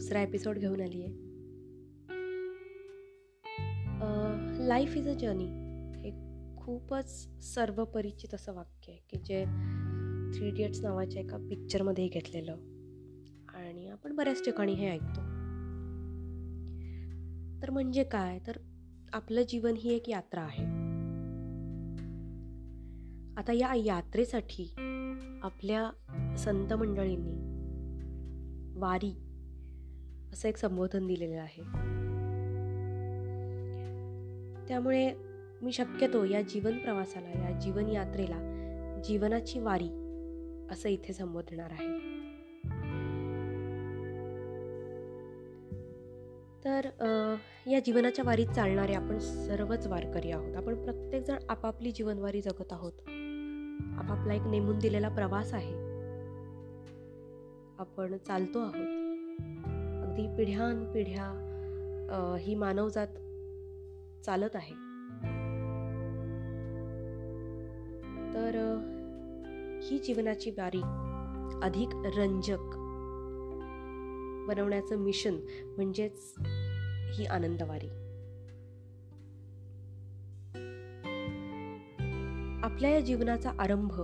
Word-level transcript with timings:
दुसरा 0.00 0.20
एपिसोड 0.22 0.58
घेऊन 0.58 0.80
आली 0.80 1.02
आहे 1.02 1.12
लाईफ 4.66 4.96
इज 4.96 5.08
अ 5.08 5.12
जर्नी 5.12 5.44
हे 5.96 6.10
खूपच 6.56 7.28
सर्वपरिचित 7.40 8.34
असं 8.34 8.54
वाक्य 8.54 8.92
आहे 8.92 9.00
की 9.10 9.18
जे 9.18 9.44
थ्री 10.34 10.48
इडियट्स 10.48 10.80
नावाच्या 10.80 11.22
एका 11.22 11.36
पिक्चरमध्ये 11.36 12.08
घेतलेलं. 12.08 12.52
आणि 13.48 13.88
आपण 13.88 14.16
बऱ्याच 14.16 14.44
ठिकाणी 14.44 14.72
हे 14.72 14.88
ऐकतो. 14.88 15.20
तर 17.62 17.70
म्हणजे 17.70 18.04
काय? 18.04 18.38
तर 18.46 18.56
आपलं 19.12 19.42
जीवन 19.42 19.74
ही 19.76 19.94
एक 19.94 20.08
यात्रा 20.08 20.40
आहे. 20.40 20.64
आता 23.36 23.52
या 23.52 23.74
यात्रेसाठी 23.74 24.74
आपल्या 25.42 25.90
संत 26.36 26.72
मंडळींनी 26.72 27.36
वारी 28.80 29.29
असं 30.32 30.48
एक 30.48 30.56
संबोधन 30.56 31.06
दिलेलं 31.06 31.40
आहे. 31.40 31.62
त्यामुळे 34.68 35.12
मी 35.62 35.72
शक्यतो 35.72 36.24
या 36.24 36.42
जीवन 36.42 36.78
प्रवासाला 36.78 37.28
या 37.28 37.58
जीवन 37.58 37.88
यात्रेला 37.88 38.36
जीवनाची 39.04 39.58
वारी 39.58 39.88
असं 40.70 40.88
इथे 40.88 41.12
संबोधणार 41.12 41.70
आहे. 41.70 42.20
तर 46.64 46.84
या 47.66 47.80
जीवनाच्या 47.80 48.24
वारीत 48.24 48.46
चालणारे 48.46 48.94
आपण 48.94 49.18
सर्वच 49.18 49.86
वारकरी 49.86 50.30
आहोत. 50.30 50.56
आपण 50.56 50.84
प्रत्येकजण 50.84 51.36
आपापली 51.48 51.90
जीवनवारी 51.90 52.40
जगत 52.40 52.72
आहोत. 52.72 52.92
आपापला 53.98 54.34
एक 54.34 54.42
नेमून 54.42 54.78
दिलेला 54.78 55.08
प्रवास 55.08 55.54
आहे. 55.54 55.74
आपण 57.78 58.16
चालतो 58.16 58.58
आहोत. 58.58 58.99
अगदी 60.10 60.26
पिढ्यानपिढ्या 60.36 62.36
ही 62.40 62.54
मानवजात 62.54 63.06
चालत 64.24 64.48
आहे. 64.54 64.74
तर 68.34 68.56
ही 69.82 69.98
जीवनाची 69.98 70.50
बारी 70.50 70.80
अधिक 71.62 72.18
रंजक 72.18 72.76
बनवण्याचं 74.48 74.96
मिशन 74.96 75.36
म्हणजेच 75.76 76.34
ही 77.12 77.26
आनंदवारी. 77.26 77.88
आपल्या 82.62 82.90
या 82.90 83.00
जीवनाचा 83.00 83.52
आरंभ 83.58 84.02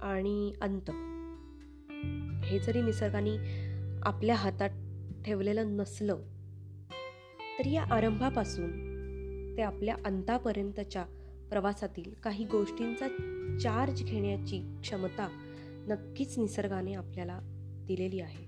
आणि 0.00 0.52
अंत 0.60 0.90
हे 2.44 2.58
जरी 2.58 2.82
निसर्गाने 2.82 3.63
आपल्या 4.04 4.34
हातात 4.34 4.70
ठेवलेलं 5.24 5.76
नसलं 5.76 6.16
तरी 7.58 7.72
या 7.72 7.82
आरंभापासून 7.82 8.70
ते 9.56 9.62
आपल्या 9.62 9.96
अंतापर्यंतच्या 10.04 11.04
प्रवासातील 11.50 12.14
काही 12.22 12.44
गोष्टींचा 12.44 13.08
चार्ज 13.60 14.04
घेण्याची 14.04 14.78
क्षमता 14.82 15.28
नक्कीच 15.88 16.38
निसर्गाने 16.38 16.94
आपल्याला 16.94 17.40
दिलेली 17.86 18.20
आहे. 18.20 18.44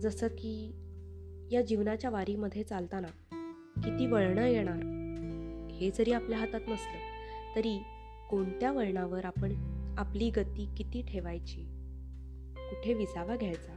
जसं 0.00 0.26
की 0.26 0.72
या 1.50 1.62
जीवनाच्या 1.62 2.10
वारीमध्ये 2.10 2.62
चालताना 2.62 3.08
किती 3.84 4.06
वळणं 4.06 4.46
येणार 4.46 4.82
हे 5.72 5.90
जरी 5.90 6.12
आपल्या 6.12 6.38
हातात 6.38 6.60
नसलं 6.68 6.98
तरी 7.56 7.78
कोणत्या 8.30 8.72
वळणावर 8.72 9.24
आपण 9.24 9.54
आपली 9.98 10.30
गती 10.30 10.68
किती 10.76 11.02
ठेवायची? 11.02 11.77
कुठे 12.70 12.94
विसावा 12.94 13.36
घ्यायचा? 13.36 13.74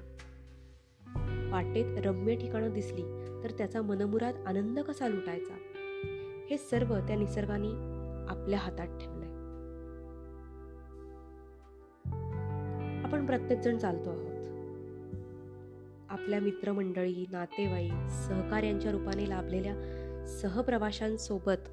वाटेत 1.52 2.06
रम्य 2.06 2.36
ठिकाणं 2.36 2.74
दिसली 2.74 3.04
तर 3.44 3.52
त्याचा 3.58 3.82
मनमुराद 3.82 4.36
आनंद 4.46 4.80
कसा 4.80 5.08
लुटायचा? 5.08 5.54
हे 6.50 6.58
सर्व 6.58 7.00
त्या 7.00 7.16
निसर्गाने 7.16 7.70
आपल्या 8.32 8.60
हातात 8.60 8.88
ठेवलंय. 8.88 9.32
आपण 13.04 13.26
प्रत्येकजण 13.26 13.78
चालतो 13.78 14.10
आहोत. 14.10 14.32
आपल्या 16.10 16.40
मित्रमंडळी 16.40 17.26
नातेवाईक 17.32 18.10
सहकार्यांच्या 18.10 18.92
रूपाने 18.92 19.30
लाभलेल्या 19.30 19.74
सहप्रवाशांसोबत 20.28 21.70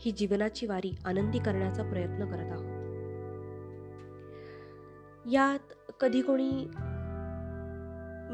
ही 0.00 0.10
जीवनाची 0.10 0.66
वारी 0.66 0.94
आनंदी 1.04 1.38
करण्याचा 1.38 1.82
प्रयत्न 1.82 2.24
करत 2.30 2.52
आहोत. 2.52 2.71
यात 5.30 5.72
कधी 6.00 6.22
कोणी 6.22 6.66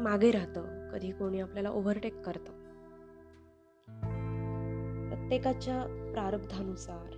मागे 0.01 0.31
राहतं 0.31 0.89
कधी 0.89 1.11
कोणी 1.11 1.39
आपल्याला 1.39 1.69
ओव्हरटेक 1.69 2.21
करतं. 2.21 2.51
प्रत्येकाच्या 5.09 6.11
प्रारब्धानुसार 6.13 7.15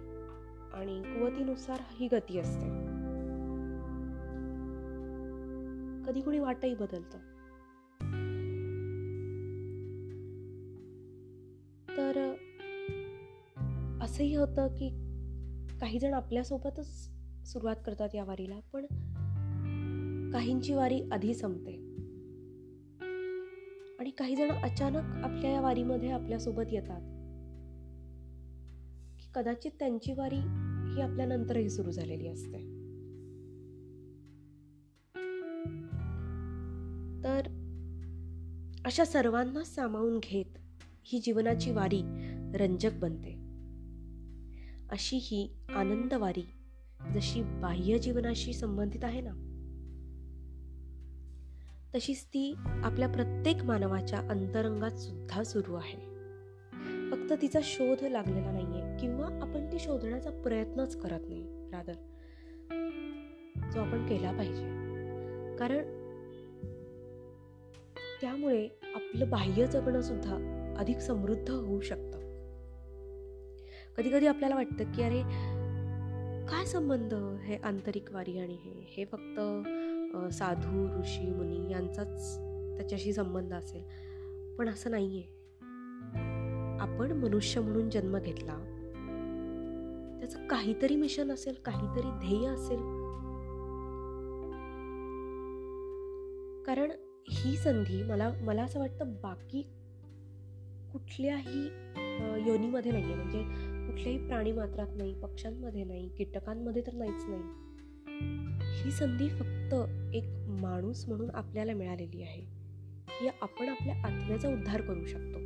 आणि 0.73 1.03
कुवतीनुसार 1.03 1.79
ही 1.91 2.07
गती 2.07 2.39
असते. 2.39 2.65
कधी 6.05 6.21
कोणी 6.21 6.39
वाटही 6.39 6.75
बदलतं. 6.75 7.17
तर 11.97 12.35
असंही 14.01 14.35
होतं 14.35 14.67
की 14.67 14.89
काही 15.81 15.99
जण 15.99 16.13
आपल्यासोबतच 16.13 17.09
सुरुवात 17.45 17.75
करतात 17.85 18.09
या 18.15 18.23
वारीला 18.23 18.59
पण 18.73 18.85
काहींची 20.33 20.73
वारी 20.73 21.01
आधी 21.11 21.33
संपते. 21.33 21.71
आणि 23.99 24.09
काही 24.09 24.35
जण 24.35 24.51
अचानक 24.51 25.25
आपल्या 25.25 25.51
या 25.51 25.61
वारीमध्ये 25.61 26.11
आपल्यासोबत 26.11 26.63
येतात. 26.71 27.01
की 29.19 29.31
कदाचित 29.35 29.71
त्यांची 29.79 30.13
वारी 30.13 30.35
ही 30.35 31.01
आपल्या 31.01 31.25
नंतरही 31.25 31.69
सुरू 31.69 31.91
झालेली 31.91 32.27
असते. 32.27 32.57
तर 37.23 37.41
अशा 38.85 39.05
सर्वांना 39.05 39.63
सामावून 39.63 40.19
घेत 40.19 40.57
ही 41.03 41.19
जीवनाची 41.19 41.71
वारी 41.71 42.01
रंजक 42.57 42.91
बनते. 42.93 43.33
अशी 44.89 45.17
ही 45.21 45.55
आनंदवारी 45.75 46.43
जशी 47.13 47.41
बाह्य 47.43 47.99
जीवनाशी 47.99 48.53
संबंधित 48.53 49.03
आहे 49.03 49.21
ना 49.21 49.47
तशीच 51.95 52.25
ती 52.25 52.55
आपल्या 52.67 53.07
प्रत्येक 53.07 53.63
मानवाच्या 53.63 54.19
अंतरंगात 54.19 54.91
सुद्धा 54.91 55.43
सुरू 55.43 55.75
आहे. 55.75 56.11
फक्त 57.11 57.41
तिचा 57.41 57.59
शोध 57.63 57.97
लागलेला 58.01 58.51
नाहीये 58.51 58.97
किंवा 58.99 59.25
आपण 59.41 59.67
ती 59.71 59.79
शोधण्याचा 59.79 60.29
प्रयत्नच 60.29 61.01
करत 61.01 61.19
नाही 61.29 61.43
रादर. 61.71 61.93
जो 63.73 63.79
आपण 63.79 64.05
केला 64.05 64.31
पाहिजे. 64.31 64.63
कारण 65.57 66.01
त्यामुळे 68.21 68.67
आपलं 68.95 69.29
बाह्य 69.29 69.67
जगणं 69.67 70.01
सुद्धा 70.01 70.37
अधिक 70.77 70.97
समृद्ध 70.97 71.49
होऊ 71.49 71.81
शकतं. 71.81 72.21
कधी 73.97 74.09
कधी 74.09 74.27
आपल्याला 74.27 74.55
वाटतं 74.55 74.91
की 74.91 75.03
अरे 75.03 75.21
काय 76.45 76.65
संबंध 76.65 77.13
हे 77.43 77.55
आंतरिक 77.55 78.11
वारी 78.11 78.39
आणि 78.39 78.53
हे? 78.53 78.93
हे 78.97 79.05
फक्त 79.05 79.39
साधू 80.31 80.99
ऋषी 80.99 81.31
मुनी 81.31 81.71
यांचाच 81.71 82.37
त्याच्याशी 82.77 83.13
संबंध 83.13 83.53
असेल. 83.53 83.83
पण 84.57 84.69
असं 84.69 84.91
नाहीये. 84.91 85.23
आपण 86.79 87.11
मनुष्य 87.11 87.61
म्हणून 87.61 87.89
जन्म 87.89 88.17
घेतला 88.17 88.57
त्याचं 90.19 90.47
काहीतरी 90.47 90.95
मिशन 90.95 91.31
असेल 91.31 91.55
काहीतरी 91.65 92.09
ध्येय 92.19 92.47
असेल. 92.47 92.79
कारण 96.65 96.91
ही 97.29 97.57
संधी 97.57 98.03
मला 98.03 98.31
मला 98.41 98.63
असं 98.63 98.79
वाटतं 98.79 99.13
बाकी 99.13 99.61
कुठल्याही 100.91 101.65
योनीमध्ये 102.47 102.91
नाहीये. 102.91 103.15
म्हणजे 103.15 103.43
कुठल्याही 103.87 104.27
प्राणी 104.27 104.51
मात्रात 104.51 104.87
नाही 104.97 105.13
पक्ष्यांमध्ये 105.13 105.83
नाही 105.83 106.09
कीटकांमध्ये 106.09 106.81
तर 106.87 106.93
नाहीच 106.93 107.25
नाही. 107.27 107.43
ही 108.81 108.91
संधी 108.91 109.29
फक्त 109.29 109.73
एक 110.13 110.23
माणूस 110.47 111.07
म्हणून 111.07 111.29
आपल्याला 111.33 111.73
मिळालेली 111.73 112.21
आहे. 112.21 112.61
की 113.19 113.27
आपण 113.41 113.69
आपल्या 113.69 113.95
आत्म्याचा 113.95 114.49
उद्धार 114.49 114.81
करू 114.81 115.05
शकतो. 115.05 115.37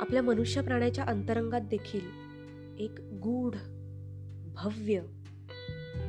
आपल्या 0.00 0.22
मनुष्य 0.22 0.60
प्राण्याच्या 0.60 1.04
अंतरंगात 1.04 1.60
देखील 1.60 2.00
एक 2.78 2.90
गूढ 3.00 3.54
भव्य 4.54 5.00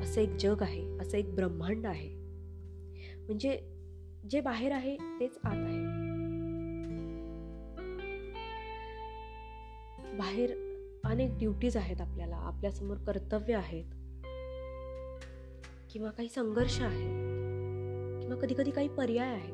असं 0.01 0.21
एक 0.21 0.29
जग 0.29 0.61
आहे 0.61 0.97
असं 0.97 1.17
एक 1.17 1.35
ब्रह्मांड 1.35 1.85
आहे. 1.85 2.09
म्हणजे 3.19 3.59
जे 4.29 4.41
बाहेर 4.41 4.71
आहे 4.71 4.97
तेच 4.97 5.37
आत 5.43 5.57
आहे. 5.57 6.05
बाहेर 10.17 10.64
अनेक 11.05 11.37
ड्युटीज 11.37 11.77
आहेत 11.77 12.01
आपल्याला 12.01 12.35
आपल्यासमोर 12.35 12.97
कर्तव्य 12.97 13.55
आहेत. 13.55 13.85
किंवा 15.93 16.09
काही 16.09 16.29
संघर्ष 16.29 16.81
आहेत. 16.81 18.21
किंवा 18.21 18.35
कधी 18.41 18.53
कधी 18.53 18.71
काही 18.71 18.87
पर्याय 18.87 19.29
आहेत. 19.29 19.53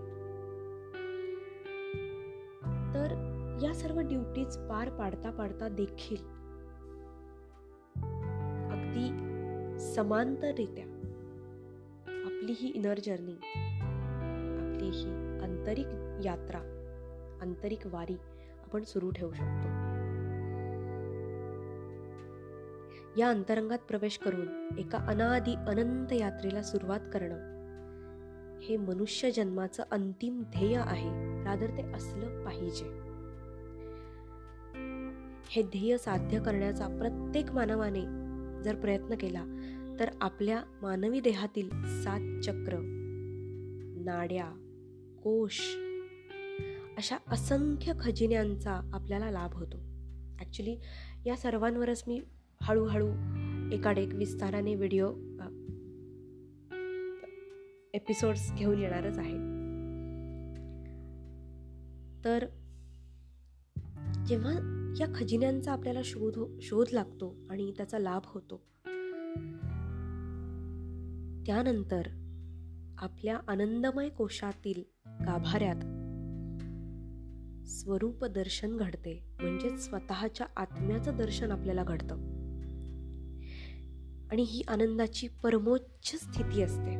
तर 2.94 3.13
या 3.63 3.74
सर्व 3.74 4.00
ड्युटीज 4.00 4.57
पार 4.57 4.89
पाडता 4.89 5.31
पाडता 5.31 5.68
देखील 5.69 6.24
अगदी 8.71 9.07
समांतररित्या 9.94 10.86
आपली 12.25 12.53
ही 12.57 12.69
इनर 12.69 13.00
जर्नी 13.00 13.36
आपली 14.62 14.89
ही 14.89 15.09
आंतरिक 15.42 15.88
यात्रा 16.25 16.59
आंतरिक 17.42 17.88
वारी 17.88 18.15
आपण 18.63 18.83
सुरू 18.83 19.12
ठेवू 19.12 19.33
शकतो. 19.33 19.81
या 23.18 23.30
अंतरंगात 23.30 23.80
प्रवेश 23.80 24.18
करून 24.18 24.75
एका 24.78 24.98
अनादी 24.98 25.56
अनंत 25.56 26.13
यात्रेला 26.13 26.62
सुरुवात 26.62 27.00
करणं. 27.13 27.52
हे 28.60 28.78
मनुष्य 28.78 29.31
जन्माचं 29.31 29.84
अंतिम 29.92 30.42
ध्येय 30.42 30.75
आहे 30.75 31.10
रादर 31.44 31.69
ते 31.69 31.92
असलं 31.94 32.44
पाहिजे. 32.44 32.86
हे 35.50 35.63
ध्येय 35.63 35.98
साध्य 35.98 36.40
करण्याचा 36.40 36.88
प्रत्येक 36.88 37.52
मानवाने 37.52 38.02
जर 38.63 38.75
प्रयत्न 38.75 39.16
केला 39.16 39.46
तर 40.00 40.10
आपल्या 40.22 40.63
मानवी 40.81 41.19
देहातील 41.19 41.69
सात 41.86 42.42
चक्र 42.44 42.78
नाड्या 44.06 44.46
कोश 45.24 45.60
अशा 46.98 47.18
असंख्य 47.28 47.94
खजिन्यांचा 48.00 48.90
आपल्याला 48.94 49.31
लाभ 49.31 49.54
होतो. 49.54 49.78
ॲक्च्युली 50.40 50.78
या 51.25 51.36
सर्वांवरच 51.36 52.04
मी 52.08 52.22
हळूहळू 52.62 53.10
एकाडेक 53.72 54.13
विस्ताराने 54.13 54.75
व्हिडिओ 54.75 55.12
एपिसोड्स 57.94 58.54
घेऊन 58.54 58.80
येणारच 58.80 59.18
आहे. 59.18 59.52
तर 62.25 62.46
जेव्हा 64.25 64.54
या 65.00 65.08
खजिन्यांचा 65.16 65.72
आपल्याला 65.72 66.02
शोध 66.06 66.38
हो, 66.38 66.60
शोध 66.62 66.88
लागतो 66.94 67.36
आणि 67.50 67.74
त्याचा 67.78 68.00
लाभ 68.00 68.22
होतो 68.25 68.62
त्यानंतर 71.46 72.02
आपल्या 72.98 73.40
आनंदमय 73.48 74.10
कोशातील 74.10 74.84
गाभाऱ्यात 75.08 76.02
स्वरूप 77.68 78.25
दर्शन 78.25 78.78
घडते 78.78 79.24
म्हणजे 79.40 79.78
स्वतःच्या 79.78 80.48
आत्म्याचं 80.58 81.18
दर्शन 81.18 81.52
आपल्याला 81.52 81.84
घडतं. 81.84 82.31
आणि 84.31 84.42
ही 84.42 84.62
आनंदाची 84.68 85.28
परमोच्च 85.44 86.16
स्थिती 86.16 86.62
असते. 86.62 86.92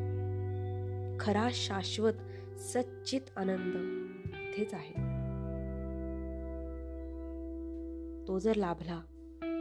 खरा 1.20 1.48
शाश्वत 1.52 2.12
सच्चित 2.58 3.20
आनंद 3.36 3.74
इथेच 4.34 4.74
आहे. 4.74 4.94
तो 8.28 8.38
जर 8.38 8.54
लाभला 8.54 9.00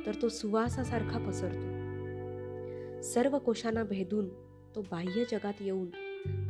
तर 0.06 0.12
तो 0.22 0.30
सुवासासारखा 0.30 1.18
पसरतो. 1.28 1.82
सर्व 3.02 3.40
कोशांना 3.40 3.84
भेदून 3.84 4.30
तो 4.76 4.82
बाह्य 4.82 5.24
जगात 5.32 5.54
येऊन 5.60 5.88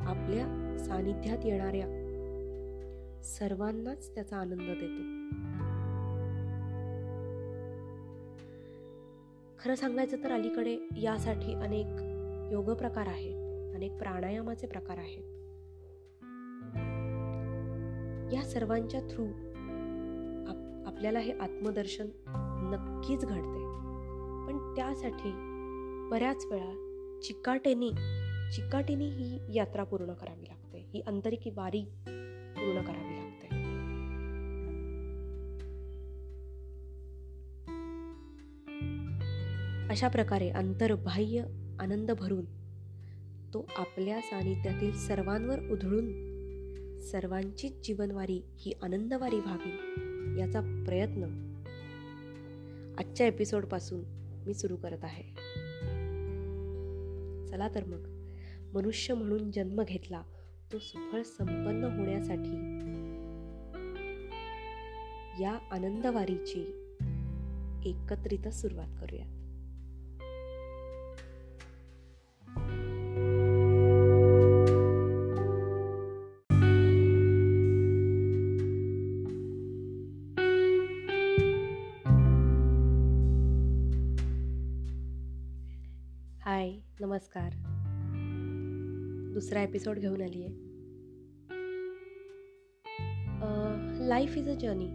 आपल्या 0.01 0.77
सानिध्यात 0.79 1.45
येणाऱ्या 1.45 1.87
सर्वांनाच 3.23 4.15
त्याचा 4.15 4.37
आनंद 4.37 4.61
देतो. 4.61 5.20
खरं 9.63 9.75
सांगायचं 9.75 10.23
तर 10.23 10.31
अलीकडे 10.31 10.77
यासाठी 10.97 11.53
अनेक 11.53 11.85
योग 12.51 12.73
प्रकार 12.73 13.07
आहेत 13.07 13.75
अनेक 13.75 13.91
प्राणायामाचे 13.91 14.67
प्रकार 14.67 14.97
आहेत. 14.97 15.23
या 18.33 18.41
सर्वांच्या 18.43 18.99
थ्रू 18.99 19.25
आप, 20.47 20.87
आपल्याला 20.87 21.19
हे 21.19 21.31
आत्मदर्शन 21.31 22.07
नक्कीच 22.73 23.25
घडते. 23.25 23.59
पण 24.47 24.73
त्यासाठी 24.75 25.31
बऱ्याच 26.11 26.45
वेळा 26.45 26.71
चिकाटेने 27.23 27.89
चिकाटीने 28.51 29.05
ही 29.05 29.39
यात्रा 29.55 29.83
पूर्ण 29.83 30.13
करावी 30.13 30.43
लागते. 30.43 30.89
ही 30.93 31.01
आंतरिक 31.01 31.39
वारी 31.55 31.81
पूर्ण 32.57 32.81
करावी 32.81 33.10
अशा 39.91 40.07
प्रकारे 40.07 40.49
अंतर्बाह्य 40.49 41.39
आनंद 41.79 42.11
भरून 42.11 42.45
तो 43.53 43.67
आपल्या 43.77 44.21
सानिध्यातील 44.21 44.93
सर्वांवर 44.97 45.59
उधळून 45.59 46.05
सर्वांचीच 46.99 47.73
जीवनवारी 47.83 48.41
ही 48.57 48.73
आनंदवारी 48.81 49.39
व्हावी 49.39 49.69
याचा 50.39 50.83
प्रयत्न 50.85 51.23
आजच्या 52.99 53.27
एपिसोडपासून 53.27 54.01
मी 54.45 54.53
सुरू 54.53 54.75
करत 54.75 55.03
आहे. 55.03 55.23
चला 57.47 57.67
तर 57.75 57.83
मग 57.83 58.35
मनुष्य 58.73 59.13
म्हणून 59.13 59.51
जन्म 59.51 59.83
घेतला 59.83 60.21
तो 60.73 60.79
सुफळ 60.79 61.21
संपन्न 61.21 61.83
होण्यासाठी 61.83 62.55
या 65.43 65.59
आनंदवारीची 65.71 66.87
एकत्रित 67.85 68.47
सुरुवात 68.47 68.87
करूया 69.01 69.40
नमस्कार. 87.35 87.53
दुसरा 89.33 89.61
एपिसोड 89.61 89.99
घेऊन 89.99 90.21
आली 90.21 90.43
आहे 90.43 90.49
लाईफ 94.07 94.37
इज 94.37 94.49
अ 94.49 94.53
जर्नी 94.53 94.85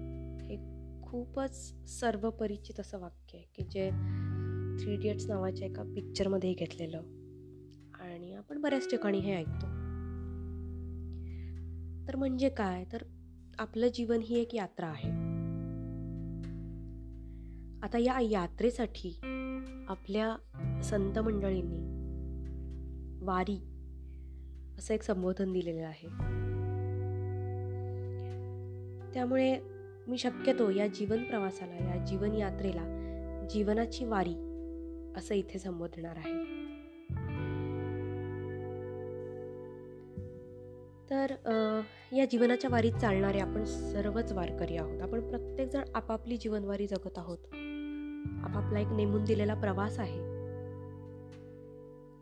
हे 0.47 0.57
खूपच 1.03 1.75
सर्वपरिचित 1.91 2.81
असं 2.81 2.99
वाक्य 2.99 3.39
आहे 3.39 3.47
की 3.55 3.65
जे 3.65 3.91
थ्री 4.79 4.95
इडियट्स 4.95 5.27
नावाच्या 5.27 5.67
एका 5.67 5.83
पिक्चरमध्ये 5.83 6.53
घेतलेलं. 6.55 6.99
आणि 7.95 8.35
आपण 8.35 8.61
बऱ्याच 8.61 8.91
ठिकाणी 8.91 9.19
हे 9.19 9.35
ऐकतो. 9.35 9.67
तर 12.09 12.17
म्हणजे 12.17 12.49
काय? 12.49 12.85
तर 12.93 13.03
आपलं 13.59 13.89
जीवन 13.95 14.21
ही 14.23 14.41
एक 14.41 14.55
यात्रा 14.55 14.87
आहे. 14.87 15.11
आता 17.83 17.99
या 17.99 18.21
यात्रेसाठी 18.21 19.21
आपल्या 19.89 20.37
संत 20.83 21.19
मंडळींनी 21.19 21.96
वारी 23.27 23.59
असं 24.79 24.95
एक 24.95 25.03
संबोधन 25.03 25.53
दिलेलं 25.53 25.87
आहे. 25.87 26.09
त्यामुळे 29.15 29.59
मी 30.09 30.19
शक्यतो 30.19 30.71
या 30.71 30.87
जीवन 30.87 31.25
प्रवासाला 31.25 31.75
या 31.75 32.05
जीवन 32.05 32.35
यात्रेला 32.35 32.83
जीवनाची 33.51 34.05
वारी 34.05 34.35
असं 35.17 35.35
इथे 35.35 35.59
संबोधणार 35.59 36.17
आहे. 36.17 36.33
तर 41.11 41.31
या 42.13 42.25
जीवनाच्या 42.25 42.71
वारीत 42.71 42.93
चालणारे 42.93 43.39
आपण 43.39 43.65
सर्वच 43.65 44.33
वारकरी 44.33 44.77
आहोत. 44.77 45.03
आपण 45.03 45.29
प्रत्येकजण 45.29 45.83
आपापली 45.95 46.37
जीवनवारी 46.37 46.87
जगत 46.87 47.19
आहोत. 47.19 47.39
आपापला 48.45 48.79
एक 48.79 48.87
नेमून 48.87 49.25
दिलेला 49.25 49.55
प्रवास 49.55 49.99
आहे. 49.99 50.26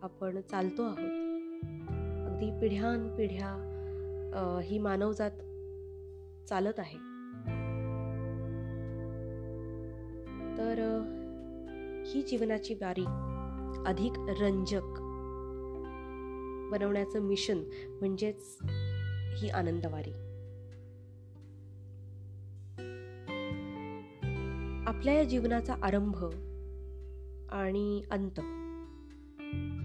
आपण 0.05 0.41
चालतो 0.41 0.83
आहोत. 0.83 1.11
अगदी 2.27 2.51
पिढ्यानपिढ्या 2.61 4.61
ही 4.65 4.79
मानवजात 4.79 5.31
चालत 6.49 6.79
आहे. 6.79 6.99
तर 10.59 10.81
ही 12.07 12.23
जीवनाची 12.23 12.75
बारी 12.75 13.05
अधिक 13.87 14.13
रंजक 14.43 15.01
बनवण्याचं 16.73 17.21
मिशन 17.21 17.63
म्हणजेच 18.01 18.59
ही 19.39 19.49
आनंदवारी. 19.49 20.13
आपल्या 24.87 25.15
या 25.15 25.25
जीवनाचा 25.25 25.75
आरंभ 25.83 26.25
आणि 27.53 28.03
अंत 28.11 28.41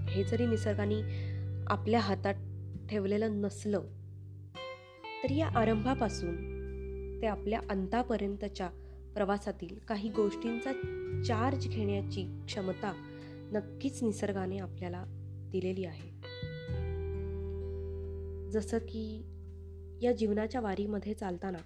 हे 0.10 0.24
जरी 0.24 0.46
निसर्गाने 0.46 1.02
आपल्या 1.68 2.00
हातात 2.00 2.34
ठेवलेलं 2.90 3.42
नसलं 3.42 3.82
तरी 5.24 5.38
या 5.38 5.48
आरंभापासून 5.48 6.36
ते 7.22 7.28
आपल्या 7.28 7.60
अंतापर्यंतच्या 7.70 8.70
प्रवासातील 9.16 9.78
काही 9.88 10.10
गोष्टींचा 10.10 10.72
चार्ज 11.28 11.68
घेण्याची 11.68 12.44
क्षमता 12.46 12.94
नक्कीच 13.52 14.04
निसर्गाने 14.04 14.58
आपल्याला 14.58 15.04
दिलेली 15.52 15.86
आहे. 15.86 16.10
जसं 18.52 18.78
की 18.78 19.24
या 20.02 20.12
जीवनाच्या 20.12 20.62
वारीमध्ये 20.62 21.14
चालताना 21.14 21.58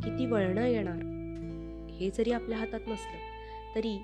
किती 0.00 0.26
वळणं 0.26 0.66
येणार 0.66 1.02
हे 1.90 2.10
जरी 2.10 2.30
आपल्या 2.30 2.58
हातात 2.58 2.80
नसलं 2.80 3.18
तरी 3.74 3.98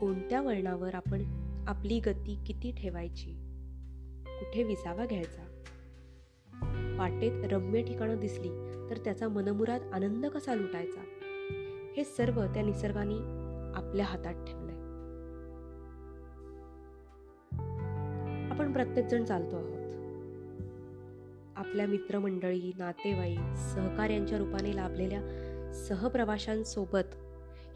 कोणत्या 0.00 0.40
वळणावर 0.40 0.94
आपण 0.94 1.47
आपली 1.68 2.00
गती 2.00 2.38
किती 2.46 2.72
ठेवायची? 2.72 3.30
कुठे 4.26 4.62
विसावा 4.62 5.06
घ्यायचा? 5.06 5.62
वाटेत 6.98 7.52
रम्य 7.52 7.82
ठिकाणं 7.82 8.18
दिसली 8.18 8.48
तर 8.90 8.96
त्याचा 9.04 9.28
मनमुराद 9.28 9.82
आनंद 9.92 10.26
कसा 10.26 10.54
लुटायचा? 10.54 11.00
हे 11.96 12.04
सर्व 12.04 12.46
त्या 12.46 12.62
निसर्गाने 12.62 13.14
आपल्या 13.78 14.06
हातात 14.06 14.44
ठेवलंय. 14.44 14.74
आपण 18.50 18.72
प्रत्येकजण 18.72 19.24
चालतो 19.24 19.56
आहोत. 19.56 19.78
आपल्या 21.56 21.86
मित्रमंडळी 21.86 22.72
नातेवाईक 22.78 23.56
सहकार्यांच्या 23.56 24.38
रूपाने 24.38 24.76
लाभलेल्या 24.76 25.20
सहप्रवाशांसोबत 25.88 27.14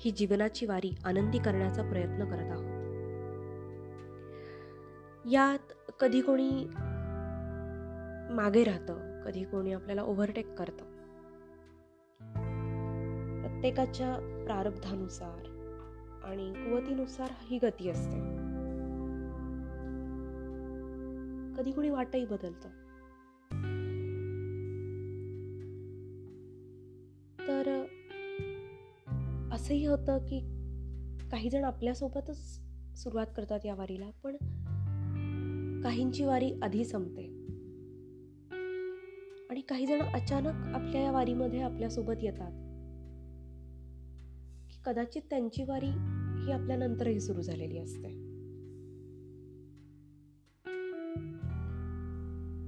ही 0.01 0.11
जीवनाची 0.11 0.67
वारी 0.67 0.95
आनंदी 1.05 1.39
करण्याचा 1.39 1.83
प्रयत्न 1.91 2.25
करत 2.25 2.51
आहोत. 2.51 2.72
यात 5.31 5.73
कधी 6.01 6.21
कोणी 6.21 6.67
मागे 8.35 8.65
राहतं 8.65 9.23
कधी 9.23 9.45
कोणी 9.45 9.73
आपल्याला 9.73 10.03
ओव्हरटेक 10.03 10.55
करतं. 10.55 10.85
प्रत्येकाच्या 13.43 14.45
प्रारब्धानुसार 14.45 15.47
आणि 16.25 16.53
कुवतीनुसार 16.53 17.31
ही 17.41 17.59
गती 17.59 17.89
असते. 17.89 18.21
कधी 21.57 21.73
कोणी 21.73 21.91
वाटही 21.91 22.25
बदलतं. 22.25 22.69
तर 27.39 27.87
असंही 29.53 29.87
होतं 29.87 30.19
की 30.19 30.41
काही 31.33 31.51
जण 31.51 31.65
आपल्यासोबतच 31.65 32.61
सुरुवात 32.97 33.27
करतात 33.37 33.61
या 33.65 33.75
वारीला 33.75 34.11
पण 34.23 34.37
काहींची 35.83 36.25
वारी 36.25 36.53
आधी 36.63 36.85
संपते. 36.85 37.23
आणि 39.51 39.61
काही 39.61 39.87
जण 39.87 40.03
अचानक 40.03 40.75
आपल्या 40.75 41.01
या 41.01 41.11
वारीमध्ये 41.11 41.61
आपल्यासोबत 41.61 42.13
येतात. 42.23 42.51
की 44.71 44.81
कदाचित 44.85 45.23
त्यांची 45.31 45.63
वारी 45.63 45.87
ही 46.45 46.53
आपल्या 46.53 46.77
नंतरही 46.77 47.21
सुरू 47.21 47.43
झालेली 47.43 47.79
असते. 47.79 48.09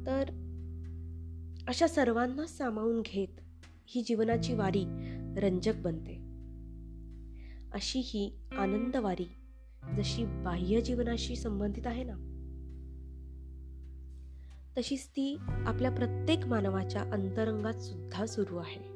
तर 0.07 0.25
अशा 1.69 1.87
सर्वांना 1.87 2.47
सामावून 2.47 3.01
घेत 3.01 3.41
ही 3.87 4.03
जीवनाची 4.03 4.55
वारी 4.55 4.85
रंजक 5.37 5.75
बनते. 5.77 6.15
अशी 7.73 8.01
ही 8.05 8.39
आनंदवारी 8.59 9.27
जशी 9.97 10.25
बाह्य 10.25 10.81
जीवनाशी 10.81 11.37
संबंधित 11.37 11.87
आहे 11.87 12.05
ना 12.05 12.31
तशीच 14.79 15.07
ती 15.07 15.37
आपल्या 15.49 15.91
प्रत्येक 15.91 16.47
मानवाच्या 16.47 17.03
अंतरंगात 17.03 17.75
सुद्धा 17.75 18.27
सुरू 18.27 18.57
आहे. 18.57 18.95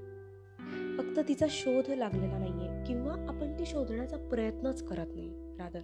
फक्त 0.99 1.28
तिचा 1.28 1.47
शोध 1.50 1.85
लागलेला 1.88 2.38
नाहीये 2.38 2.85
किंवा 2.87 3.12
आपण 3.28 3.58
ती 3.58 3.66
शोधण्याचा 3.66 4.16
प्रयत्नच 4.16 4.82
करत 4.82 5.06
नाही 5.14 5.28
रादर. 5.58 5.80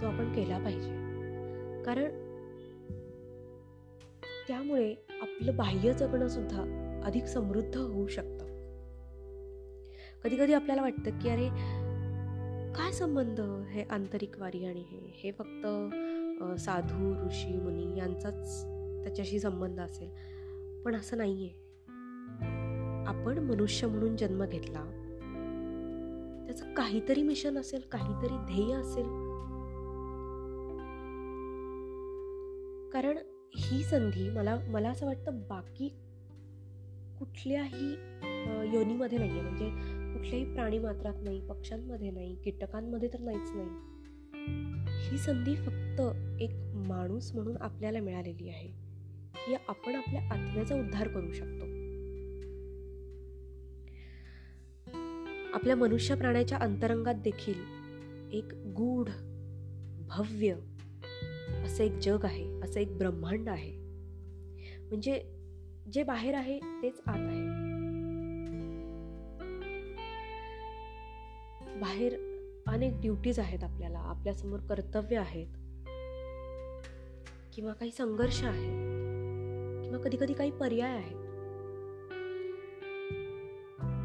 जो 0.00 0.06
आपण 0.06 0.32
केला 0.32 0.58
पाहिजे. 0.58 0.90
कारण 1.82 2.28
त्यामुळे 4.48 4.94
आपलं 5.22 5.56
बाह्य 5.56 5.92
जगणं 5.92 6.28
सुद्धा 6.28 6.64
अधिक 7.04 7.24
समृद्ध 7.24 7.76
होऊ 7.76 8.06
शकतं. 8.06 8.48
कधी 10.24 10.36
कधी 10.36 10.52
आपल्याला 10.52 10.82
वाटतं 10.82 11.10
की 11.18 11.28
अरे 11.28 11.48
काय 12.72 12.92
संबंध 12.92 13.40
हे 13.40 13.82
आंतरिक 13.82 14.38
वारी 14.38 14.64
आणि 14.64 14.80
हे? 14.80 15.12
हे 15.14 15.30
फक्त 15.32 15.66
साधू 16.58 17.26
ऋषी 17.26 17.56
मुनी 17.56 17.98
यांचाच 17.98 18.64
त्याच्याशी 19.04 19.40
संबंध 19.40 19.80
असेल. 19.80 20.08
पण 20.84 20.94
असं 20.94 21.16
नाहीये. 21.16 21.48
आपण 23.06 23.38
मनुष्य 23.38 23.86
म्हणून 23.86 24.16
जन्म 24.16 24.44
घेतला 24.44 24.84
त्याचं 26.46 26.74
काहीतरी 26.74 27.22
मिशन 27.22 27.58
असेल 27.58 27.80
काहीतरी 27.92 28.36
ध्येय 28.46 28.74
असेल. 28.74 29.06
कारण 32.92 33.18
ही 33.56 33.82
संधी 33.82 34.30
मला 34.30 34.58
मला 34.68 34.90
असं 34.90 35.06
वाटतं 35.06 35.40
बाकी 35.40 35.88
कुठल्याही 37.18 37.90
योनीमध्ये 38.74 39.18
नाही 39.18 39.30
आहे 39.30 39.40
म्हणजे 39.40 39.68
कुठल्याही 40.12 40.54
प्राणी 40.54 40.78
मात्रात 40.78 41.14
नाही 41.22 41.40
पक्ष्यांमध्ये 41.40 42.10
नाही 42.10 42.34
कीटकांमध्ये 42.34 43.08
तर 43.08 43.20
नाहीच 43.20 43.50
नाही. 43.54 43.97
ही 44.88 45.18
संधी 45.18 45.56
फक्त 45.56 46.00
एक 46.40 46.50
माणूस 46.74 47.34
म्हणून 47.34 47.56
आपल्याला 47.60 48.00
मिळालेली 48.00 48.48
आहे. 48.48 48.88
की 49.46 49.54
आपण 49.68 49.94
आपल्या 49.94 50.22
आत्म्याचा 50.22 50.74
उद्धार 50.74 51.08
करू 51.08 51.32
शकतो. 51.32 51.64
आपल्या 55.54 55.76
मनुष्य 55.76 56.14
प्राण्याच्या 56.14 56.58
अंतरंगात 56.58 57.14
देखील 57.14 57.54
एक 58.32 58.44
गूढ 58.54 59.08
भव्य 60.08 60.54
असं 61.64 61.84
एक 61.84 61.92
जग 61.92 62.24
आहे 62.24 62.60
असं 62.60 62.80
एक 62.80 62.98
ब्रह्मांड 62.98 63.48
आहे. 63.48 63.72
म्हणजे 64.82 65.22
जे 65.92 66.02
बाहेर 66.02 66.34
आहे 66.34 66.58
तेच 66.58 67.00
आत 67.06 67.18
आहे. 67.18 67.68
बाहेर 71.80 72.27
अनेक 72.68 73.00
ड्युटीज 73.00 73.38
आहेत 73.38 73.64
आपल्याला 73.64 73.98
आपल्यासमोर 73.98 74.58
कर्तव्य 74.60 75.16
आहेत. 75.16 75.46
किंवा 77.54 77.72
काही 77.72 77.90
संघर्ष 77.90 78.44
आहेत. 78.44 78.88
किंवा 79.84 79.98
कधी 79.98 80.16
कधी 80.20 80.32
काही 80.32 80.50
पर्याय 80.50 80.90
आहेत. 80.90 81.16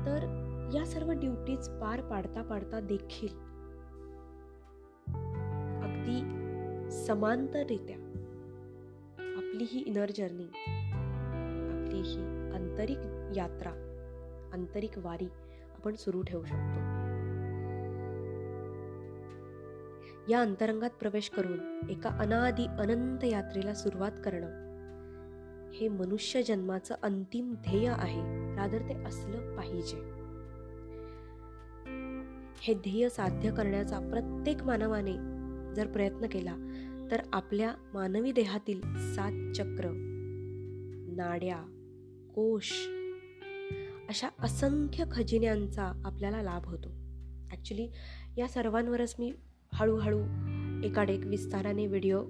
तर 0.06 0.40
या 0.74 0.86
सर्व 0.86 1.12
ड्युटीज 1.12 1.70
पार 1.70 2.02
पाडता 2.02 2.42
पाडता 2.42 2.80
देखील 2.80 3.28
अगदी 5.84 6.20
समांतररित्या 7.06 7.98
आपली 9.38 9.64
ही 9.64 9.80
इनर 9.80 10.12
जर्नी 10.18 10.46
आपली 11.74 12.02
ही 12.02 12.22
आंतरिक 12.54 12.98
यात्रा 13.38 13.72
आंतरिक 14.54 14.98
वारी 14.98 15.28
आपण 15.76 15.96
सुरू 15.96 16.22
ठेवू 16.22 16.46
शकतो. 16.46 16.93
या 20.30 20.42
अंतरंगात 20.42 20.90
प्रवेश 20.90 21.30
करून 21.30 21.90
एका 21.90 22.10
अनादी 22.10 22.66
अनंत 22.66 23.24
यात्रेला 23.24 23.74
सुरुवात 23.74 24.12
करणं. 24.26 24.64
हे 25.72 25.88
मनुष्य 25.88 26.44
जन्माचं 26.44 26.96
अंतिम 27.04 27.54
ध्येय 27.54 27.88
आहे. 27.88 28.22
रादर 28.56 28.82
ते 28.82 29.04
असलं 29.04 29.56
पाहिजे. 29.56 30.24
हे 32.62 32.74
ध्येय 32.74 33.10
साध्य 33.10 33.52
करण्याचा 33.52 34.00
प्रत्येक 34.00 34.64
मानवाने 34.64 35.14
जर 35.76 35.88
प्रयत्न 35.88 36.28
केला 36.28 36.56
तर 37.12 37.22
आपल्या 37.34 37.74
मानवी 37.94 38.32
देहातील 38.32 38.82
सात 38.98 39.54
चक्र 39.54 39.90
नाड्या 41.18 41.58
कोश 42.36 42.72
अशा 44.10 44.30
असंख्य 44.40 45.04
खजिन्यांचा 45.12 46.02
आपल्याला 46.06 46.42
लाभ 46.42 46.66
होतो. 46.66 46.90
ॲक्च्युली 47.52 47.90
या 48.38 48.48
सर्वांवरच 48.48 49.16
मी 49.20 49.34
हळूहळू 49.74 50.22
एकाडेक 50.84 51.26
विस्ताराने 51.26 51.88
व्हिडिओ 51.88 52.24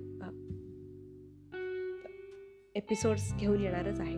एपिसोड्स 2.76 3.34
घेऊन 3.36 3.62
येणारच 3.62 4.00
आहे. 4.00 4.18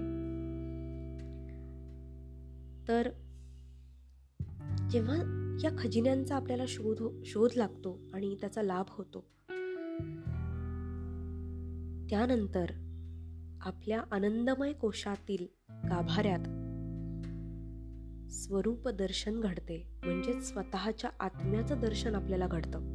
तर 2.88 3.10
जेव्हा 4.90 5.16
या 5.64 5.70
खजिन्यांचा 5.78 6.36
आपल्याला 6.36 6.64
शोध 6.68 7.24
शोध 7.26 7.50
लागतो 7.56 8.00
आणि 8.14 8.36
त्याचा 8.42 8.62
लाभ 8.62 8.86
होतो 8.90 9.20
त्यानंतर 12.10 12.72
आपल्या 13.62 14.02
आनंदमय 14.12 14.74
कोशातील 14.74 15.46
गाभाऱ्यात 15.72 16.48
स्वरूप 18.32 18.88
दर्शन 18.88 19.40
घडते 19.40 20.00
म्हणजे 20.04 20.42
स्वतःच्या 20.42 21.10
आत्म्याचं 21.20 21.80
दर्शन 21.80 22.16
आपल्याला 22.16 22.48
घडतं. 22.48 22.95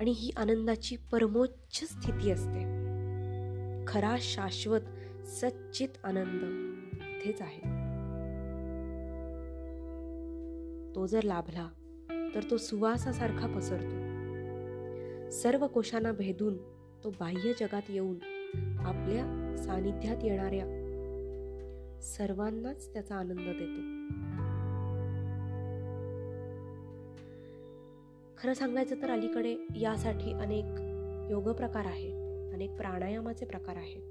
आणि 0.00 0.10
ही 0.10 0.30
आनंदाची 0.36 0.96
परमोच्च 0.96 1.84
स्थिती 1.84 2.30
असते. 2.30 2.60
खरा 3.86 4.16
शाश्वत 4.20 4.80
सच्चित 5.26 5.88
आनंद 6.04 6.42
इथेच 7.02 7.42
आहे. 7.42 7.60
तो 10.94 11.06
जर 11.06 11.22
लाभला 11.22 11.68
तर 12.34 12.40
तो 12.50 12.56
सुवासासारखा 12.56 13.46
पसरतो. 13.46 14.10
सर्व 15.30 15.66
कोशांना 15.66 16.12
भेदून 16.12 16.56
तो 17.04 17.10
बाह्य 17.10 17.52
जगात 17.60 17.82
येऊन 17.88 18.16
आपल्या 18.78 19.56
सानिध्यात 19.58 20.24
येणाऱ्या 20.24 20.66
सर्वांनाच 22.02 22.92
त्याचा 22.92 23.16
आनंद 23.16 23.38
देतो. 23.38 23.99
खरं 28.42 28.54
सांगायचं 28.54 29.02
तर 29.02 29.10
अलीकडे 29.10 29.56
यासाठी 29.76 30.32
अनेक 30.32 30.64
योग 31.30 31.48
प्रकार 31.48 31.84
आहेत 31.84 32.52
अनेक 32.54 32.70
प्राणायामाचे 32.70 33.46
प्रकार 33.46 33.76
आहेत. 33.76 34.02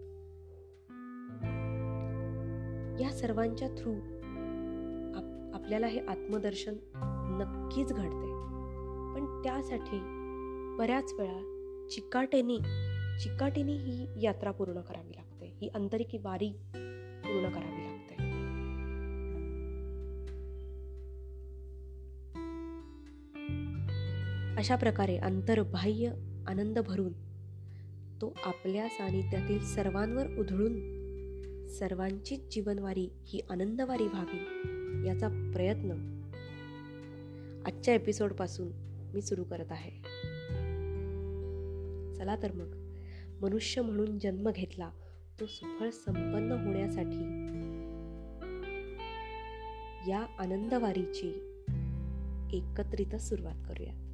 या 3.01 3.09
सर्वांच्या 3.11 3.67
थ्रू 3.67 3.91
आप 5.15 5.55
आपल्याला 5.55 5.87
हे 5.87 5.99
आत्मदर्शन 5.99 6.73
नक्कीच 7.41 7.93
घडते. 7.93 8.29
पण 9.15 9.41
त्यासाठी 9.43 9.99
बऱ्याच 10.79 11.13
वेळा 11.13 11.39
चिकाटेने 11.91 12.57
चिकाटीने 13.19 13.71
ही 13.71 14.07
यात्रा 14.21 14.51
पूर्ण 14.51 14.81
करावी 14.81 15.11
लागते. 15.15 15.57
ही 15.61 15.67
आंतरिक 15.67 16.07
वारी 16.23 16.49
पूर्ण 17.25 17.49
करावी 17.49 17.83
लागते. 17.83 17.88
अशा 24.59 24.75
प्रकारे 24.75 25.17
अंतर्बाह्य 25.17 26.07
आनंद 26.47 26.79
भरून 26.79 27.13
तो 28.21 28.33
आपल्या 28.45 28.87
सानिध्यातील 28.87 29.59
सर्वांवर 29.65 30.27
उधळून 30.39 30.73
सर्वांचीच 31.67 32.39
जीवनवारी 32.51 33.09
ही 33.25 33.41
आनंदवारी 33.49 34.07
व्हावी 34.07 35.07
याचा 35.07 35.27
प्रयत्न 35.27 35.91
आजच्या 37.65 37.93
एपिसोडपासून 37.93 38.67
मी 39.13 39.21
सुरू 39.21 39.43
करत 39.43 39.71
आहे. 39.71 39.91
चला 42.15 42.35
तर 42.43 42.51
मग 42.51 42.75
मनुष्य 43.41 43.81
म्हणून 43.81 44.19
जन्म 44.19 44.49
घेतला 44.49 44.89
तो 45.39 45.45
सुफळ 45.45 45.89
संपन्न 45.89 46.51
होण्यासाठी 46.51 47.23
या 50.11 50.25
आनंदवारीची 50.39 51.61
एकत्रित 52.53 53.15
सुरुवात 53.15 53.55
करूयात. 53.67 54.08